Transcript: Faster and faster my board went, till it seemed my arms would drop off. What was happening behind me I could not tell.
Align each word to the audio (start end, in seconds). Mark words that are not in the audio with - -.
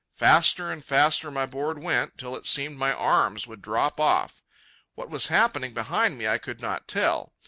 Faster 0.15 0.71
and 0.71 0.83
faster 0.83 1.29
my 1.29 1.45
board 1.45 1.83
went, 1.83 2.17
till 2.17 2.35
it 2.35 2.47
seemed 2.47 2.75
my 2.75 2.91
arms 2.91 3.45
would 3.45 3.61
drop 3.61 3.99
off. 3.99 4.41
What 4.95 5.11
was 5.11 5.27
happening 5.27 5.75
behind 5.75 6.17
me 6.17 6.27
I 6.27 6.39
could 6.39 6.59
not 6.59 6.87
tell. 6.87 7.33